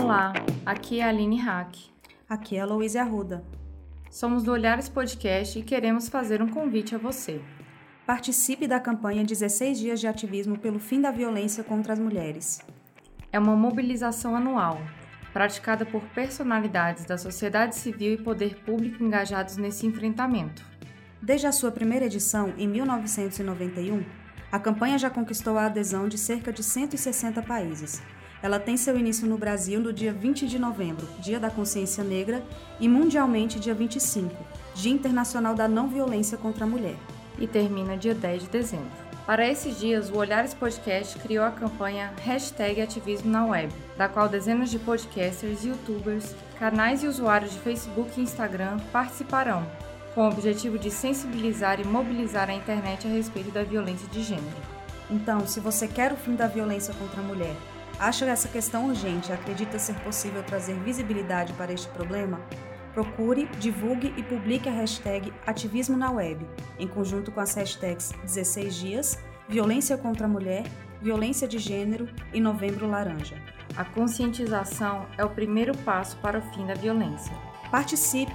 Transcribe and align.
Olá, 0.00 0.32
aqui 0.64 1.00
é 1.00 1.04
a 1.04 1.08
Aline 1.08 1.38
Hack. 1.38 1.76
Aqui 2.28 2.56
é 2.56 2.60
a 2.60 2.64
Louise 2.64 2.96
Arruda. 2.98 3.44
Somos 4.10 4.42
do 4.42 4.52
Olhares 4.52 4.88
Podcast 4.88 5.58
e 5.58 5.62
queremos 5.62 6.08
fazer 6.08 6.40
um 6.40 6.48
convite 6.48 6.94
a 6.94 6.98
você. 6.98 7.40
Participe 8.06 8.68
da 8.68 8.78
campanha 8.78 9.24
16 9.24 9.78
Dias 9.78 10.00
de 10.00 10.06
Ativismo 10.06 10.56
pelo 10.58 10.78
Fim 10.78 11.00
da 11.00 11.10
Violência 11.10 11.64
contra 11.64 11.92
as 11.92 11.98
Mulheres. 11.98 12.60
É 13.32 13.38
uma 13.38 13.56
mobilização 13.56 14.36
anual, 14.36 14.80
praticada 15.32 15.84
por 15.84 16.02
personalidades 16.14 17.04
da 17.04 17.18
sociedade 17.18 17.74
civil 17.74 18.14
e 18.14 18.22
poder 18.22 18.56
público 18.64 19.02
engajados 19.02 19.56
nesse 19.56 19.86
enfrentamento. 19.86 20.64
Desde 21.20 21.46
a 21.46 21.52
sua 21.52 21.72
primeira 21.72 22.06
edição, 22.06 22.54
em 22.56 22.68
1991, 22.68 24.04
a 24.56 24.58
campanha 24.58 24.96
já 24.96 25.10
conquistou 25.10 25.58
a 25.58 25.66
adesão 25.66 26.08
de 26.08 26.16
cerca 26.16 26.50
de 26.50 26.62
160 26.62 27.42
países. 27.42 28.00
Ela 28.42 28.58
tem 28.58 28.74
seu 28.74 28.98
início 28.98 29.26
no 29.26 29.36
Brasil 29.36 29.78
no 29.78 29.92
dia 29.92 30.14
20 30.14 30.46
de 30.46 30.58
novembro, 30.58 31.06
Dia 31.18 31.38
da 31.38 31.50
Consciência 31.50 32.02
Negra, 32.02 32.42
e 32.80 32.88
mundialmente 32.88 33.60
dia 33.60 33.74
25, 33.74 34.34
Dia 34.74 34.92
Internacional 34.92 35.54
da 35.54 35.68
Não 35.68 35.88
Violência 35.88 36.38
contra 36.38 36.64
a 36.64 36.66
Mulher. 36.66 36.96
E 37.38 37.46
termina 37.46 37.98
dia 37.98 38.14
10 38.14 38.44
de 38.44 38.48
dezembro. 38.48 38.90
Para 39.26 39.46
esses 39.46 39.78
dias, 39.78 40.08
o 40.08 40.16
Olhares 40.16 40.54
Podcast 40.54 41.18
criou 41.18 41.44
a 41.44 41.50
campanha 41.50 42.14
Hashtag 42.22 42.80
Ativismo 42.80 43.30
na 43.30 43.44
Web, 43.44 43.74
da 43.98 44.08
qual 44.08 44.26
dezenas 44.26 44.70
de 44.70 44.78
podcasters, 44.78 45.64
youtubers, 45.64 46.34
canais 46.58 47.02
e 47.02 47.06
usuários 47.06 47.52
de 47.52 47.58
Facebook 47.58 48.18
e 48.18 48.22
Instagram 48.22 48.78
participarão, 48.90 49.66
com 50.16 50.22
o 50.22 50.28
objetivo 50.28 50.78
de 50.78 50.90
sensibilizar 50.90 51.78
e 51.78 51.84
mobilizar 51.84 52.48
a 52.48 52.54
internet 52.54 53.06
a 53.06 53.10
respeito 53.10 53.50
da 53.50 53.62
violência 53.62 54.08
de 54.08 54.22
gênero. 54.22 54.56
Então, 55.10 55.46
se 55.46 55.60
você 55.60 55.86
quer 55.86 56.10
o 56.10 56.16
fim 56.16 56.34
da 56.34 56.46
violência 56.46 56.94
contra 56.94 57.20
a 57.20 57.22
mulher, 57.22 57.54
acha 57.98 58.24
essa 58.24 58.48
questão 58.48 58.88
urgente 58.88 59.30
e 59.30 59.34
acredita 59.34 59.78
ser 59.78 59.94
possível 59.96 60.42
trazer 60.42 60.74
visibilidade 60.80 61.52
para 61.52 61.70
este 61.70 61.86
problema, 61.88 62.40
procure, 62.94 63.46
divulgue 63.58 64.14
e 64.16 64.22
publique 64.22 64.70
a 64.70 64.72
hashtag 64.72 65.30
Ativismo 65.46 65.98
na 65.98 66.10
Web, 66.10 66.46
em 66.78 66.88
conjunto 66.88 67.30
com 67.30 67.40
as 67.40 67.54
hashtags 67.54 68.12
16 68.24 68.74
Dias, 68.74 69.18
Violência 69.46 69.98
contra 69.98 70.24
a 70.24 70.28
Mulher, 70.28 70.64
Violência 71.00 71.46
de 71.46 71.58
Gênero 71.58 72.08
e 72.32 72.40
Novembro 72.40 72.88
Laranja. 72.88 73.36
A 73.76 73.84
conscientização 73.84 75.06
é 75.18 75.24
o 75.26 75.28
primeiro 75.28 75.76
passo 75.76 76.16
para 76.16 76.38
o 76.38 76.42
fim 76.54 76.66
da 76.66 76.74
violência. 76.74 77.36
Participe! 77.70 78.32